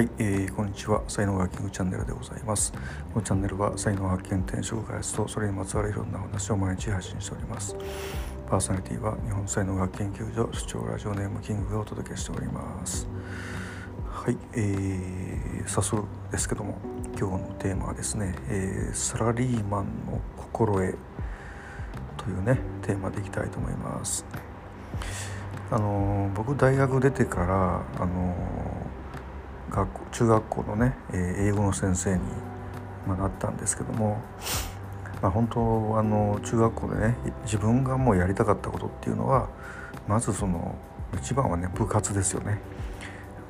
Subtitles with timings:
[0.00, 1.02] はい、えー、こんにちは。
[1.08, 2.72] 才能学キングチャンネルでございます。
[3.12, 7.76] このチャンネルは才能発見転職開発とそれにまつわるいろんな話を毎日配信しております。
[8.48, 13.06] パーソナリティは日本才能学研究所主張ラジオネームキングがお届けしております。
[14.08, 16.78] はい、えー、早速ですけども
[17.18, 20.96] 今日のテーマはですね、えー、サラリーマンの心得
[22.16, 24.24] というねテーマでいきたいと思います。
[25.70, 28.34] あの僕大学出てからあの
[29.70, 32.20] 学校中学校のね、え英語の先生に、
[33.06, 34.20] まなったんですけども、
[35.22, 39.48] まあ、本当あの中学校でね自分がもうやりたかったことっていうのは
[40.06, 40.74] まずその
[41.14, 42.58] 一番はね部活ですよね。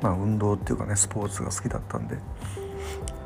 [0.00, 2.16] まあ、運動っていうかねスポーツが好きだったんで、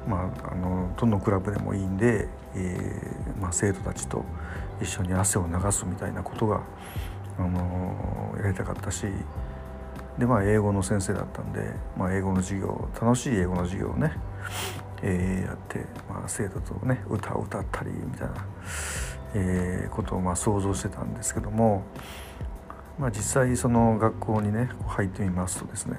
[0.08, 4.24] まあ、あのどのクラブでもいいんで、えー、まあ、生徒たちと
[4.80, 6.62] 一緒に汗を流すみたいなことが、
[7.38, 9.06] あのやりたかったし
[10.18, 14.12] でまあ英語の先生だったんで、まあ、英語の授業楽しい英語の授業をね、
[15.02, 18.34] えー、やって、まあ、生徒とね歌を歌ったりみたいな、
[19.34, 21.84] えー、ことをまあ想像してたんですけども、
[22.98, 25.96] まあ、実際その学校にね入ってみますとですね、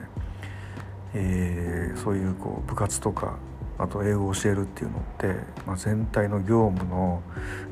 [1.15, 3.37] えー、そういうこう部活とか
[3.79, 7.23] あと英語を教えるっていうのって、まあ、全体の業務の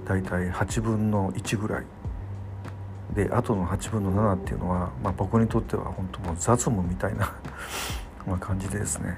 [0.05, 1.85] 大体8分の1ぐらい
[3.13, 7.33] であとの8分の7っていうのは、まあ、僕にとっては本当もう雑務みたいな
[8.25, 9.17] ま感じでですね。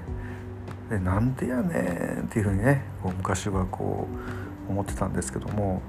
[0.90, 4.06] でなんでやねんっていうふうにねこう昔はこ
[4.68, 5.80] う思ってたんですけども、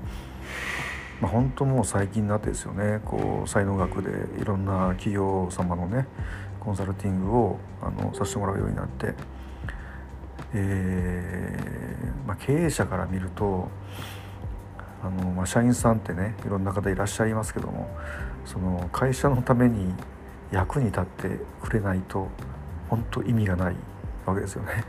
[1.20, 3.02] まあ、本当もう最近になってですよね。
[3.03, 6.08] こう才能学でいろんな企業様のね
[6.59, 9.14] コンサルティングをあのさせてもらうようになって、
[10.53, 13.69] えーまあ、経営者から見ると
[15.06, 17.88] あの、まあ、社員さんってねいろんな方いらっしゃいますけども
[18.45, 19.94] その会社のために
[20.52, 22.28] 役に立ってくれないと
[22.89, 23.75] 本当意味がない
[24.25, 24.84] わけですよね。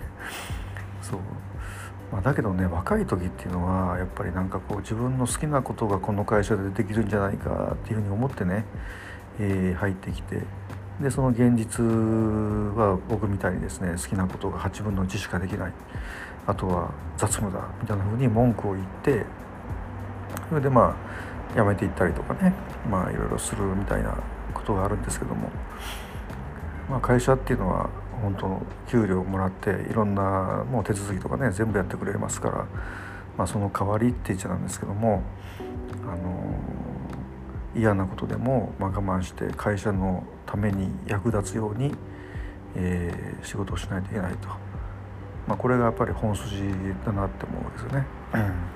[1.02, 1.20] そう
[2.12, 8.64] まあ、だけどね若い時っていうのはやっぱりなんかこう自分の好きなことがこの会社でできるんじゃないかっていうふうに思ってね、
[9.40, 10.40] えー、入ってきて
[11.00, 15.72] でその現実は僕みたいにですね好きなことが8分の1しかできない
[16.46, 19.26] あとは雑務だみたいなふうに文句を言って
[20.48, 20.96] それでま
[21.54, 22.52] あ辞めていったりとかね
[22.90, 24.16] まあいろいろするみたいな
[24.54, 25.50] ことがあるんですけども、
[26.88, 27.90] まあ、会社っていうのは
[28.22, 32.66] 本当の給料をもらっていろんなもう手続きとかね全部やってくれますから、
[33.36, 35.22] まあ、その代わりって言っちゃなんですけども
[36.04, 36.58] あの
[37.74, 41.92] 嫌なことでも、ま、我慢して会社のために役立つように、
[42.74, 44.48] えー、仕事をしないといけないと、
[45.46, 46.62] まあ、これがやっぱり本筋
[47.04, 48.06] だなって思うんですよね。
[48.34, 48.75] うん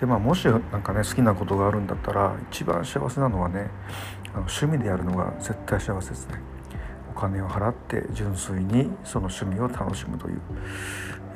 [0.00, 3.70] でまあもしなんかね好きなことがあるんだったら一番幸せなのはね
[4.34, 6.40] あの趣味でやるのが絶対幸せですね。
[7.10, 10.40] お金を払って純粋にその趣味を楽しむという、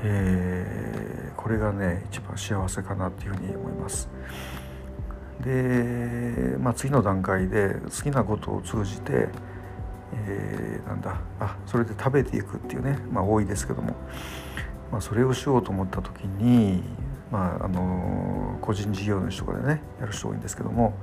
[0.02, 4.10] えー、これがね一番幸せかなっていうふうに思います。
[5.42, 9.28] で、まあ、次の段階で好きなことを通じて
[10.12, 13.94] えー、なんだあそれで食べていくっていうねまあ多いですけども、
[14.90, 16.82] まあ、それをしようと思った時に
[17.30, 20.94] まあ、あの個人事業主とかでねやる人多いんですけども、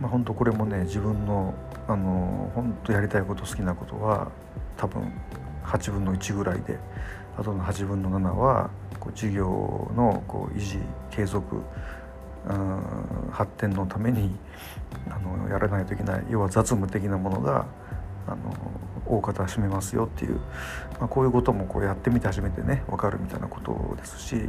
[0.00, 1.54] まあ、本当これもね自分の
[1.86, 4.30] あの本当やりたいこと好きなことは
[4.76, 5.12] 多分
[5.64, 6.78] 8分の1ぐらいで
[7.36, 9.46] あとの8分の7はこう事業
[9.96, 10.78] のこう維持
[11.10, 11.62] 継続
[13.30, 14.34] 発展のために
[15.10, 17.66] あのやらないといけない要は雑務的なものが
[18.26, 18.54] あの
[19.06, 20.34] 大方占めますよっていう、
[20.98, 24.48] まあ、こういうこともこうやってみて初めてね分かるみたいなことですし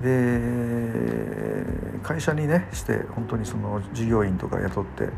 [0.00, 1.64] で
[2.02, 5.08] 会社にねして本当にその従業員とか雇って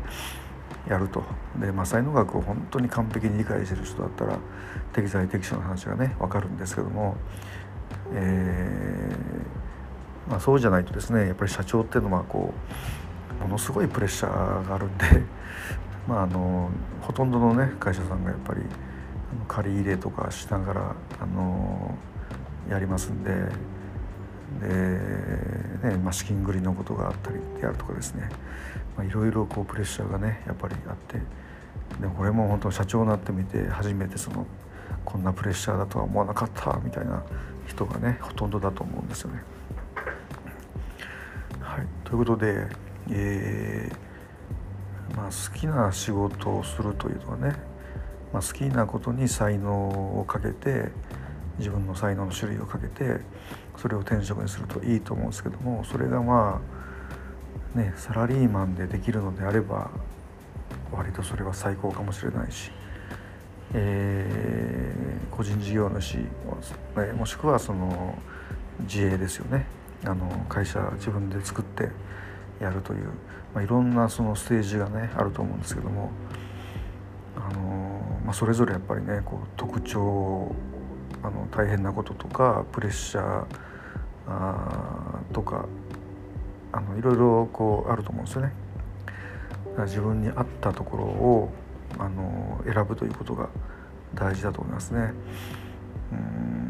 [0.89, 1.23] やると。
[1.59, 4.39] で、まあ、才能学を本当に完璧に理解してる人だったら
[4.93, 7.17] 適材適所の話がね分かるんですけども、
[8.13, 12.53] えーまあ、そうじゃないとですねやっぱり社長っていうのはこ
[13.39, 15.05] うものすごいプレッシャーがあるんで、
[16.07, 16.69] まあ、あの
[17.01, 18.61] ほとんどのね会社さんがやっぱり
[19.47, 21.95] 借り入れとかしながらあの
[22.69, 23.76] やりますんで。
[24.61, 28.29] で、ねまあ、資金繰りのことがあったりであるとかですね。
[29.07, 31.19] いろいろこうプレッシャーがねやっぱりあって。
[32.01, 34.45] でこれも本当社長になってみて初めてその
[35.05, 37.23] こんなプレッシャーだとは思わなかったみたいな
[37.65, 39.41] 人がねほとんどだと思うんですよね。
[41.59, 42.67] はい、ということで、
[43.09, 47.55] えーまあ、好きな仕事をするというのはね、
[48.33, 50.91] まあ、好きなことに才能をかけて
[51.57, 53.21] 自分の才能の種類をかけて
[53.77, 56.61] それを転職にするといいと思うんですけどもそれがま
[57.75, 59.91] あねサラリーマンでできるのであれば
[60.91, 62.71] 割とそれは最高かもしれないし
[63.73, 66.17] えー、個人事業主
[67.17, 68.17] もしくはその
[68.81, 69.65] 自営ですよね。
[70.05, 71.89] あの会社自分で作って
[72.61, 73.05] やるという、
[73.53, 76.11] まあ、いろんなそのステージがねあると思うんですけども、
[77.35, 80.55] あのまあ、それぞれやっぱりねこう特徴
[81.23, 83.45] あの大変なこととかプレッシャー
[84.27, 85.65] あとか
[86.71, 88.53] あのいろいろこうあると思うんですよね。
[89.85, 91.51] 自分に合ったところを
[91.99, 93.47] あの選ぶということが
[94.15, 95.13] 大事だと思いますね。
[96.11, 96.69] うん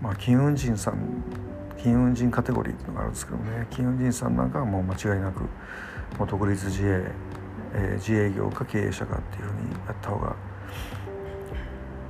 [0.00, 0.98] まあ、金運人さん
[1.76, 5.42] 金運人カテゴリーっていうのがあるんですけどね金運人さんなんかはもう間違いなく
[6.18, 7.12] もう独立自営、
[7.74, 10.36] えー、自営業か経営者かっていうふうにやった方が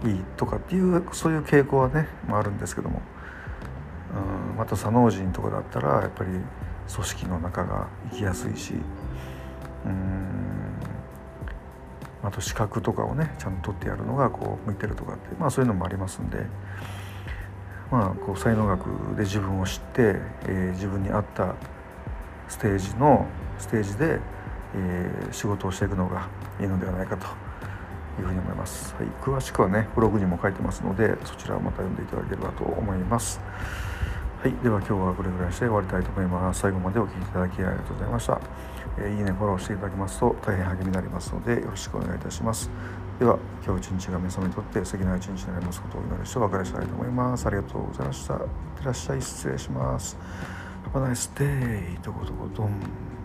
[0.04, 3.02] いいとかっていうそういう傾向はね、まあ、あるんですけども。
[4.52, 8.74] うんまた左脳人とかだったらやっぱり組織の中が生きやすいし。
[9.86, 10.38] うん
[12.20, 16.46] あと資格とかをねちゃんと取ってやるのがこう向いてるとかってまあそういうのもありますんで。
[17.90, 21.54] まあこう才能学で自分を知って、えー、自分に合った
[22.48, 23.26] ステージの
[23.58, 24.20] ステージで、
[24.74, 26.28] えー、仕事をしていくのが
[26.60, 27.26] いいのではないかと
[28.20, 33.40] いうふうに思います、はい、詳しくはねブログにも書いてますのでそちらをまた読んでいただければと思います。
[34.40, 34.52] はい。
[34.62, 36.60] では今日はこれぐらいして終わりたいと思います。
[36.60, 38.40] 最後までお聴きいただきありがとうございました。
[39.00, 42.70] えいいねフォローしていただきますと大変励みになりますのでよろしくお願いいたします。
[43.18, 43.36] では
[43.66, 47.46] 今日一日が皆様にとって素敵な一日になりますことをお祈りしてお別れしたいと思います。
[47.46, 48.34] ありがとうございました。
[48.34, 49.22] いってらっしゃい。
[49.22, 50.16] 失礼します。
[50.92, 53.17] Have a nice day どこどこどん。